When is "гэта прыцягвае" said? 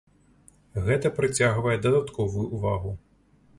0.87-1.77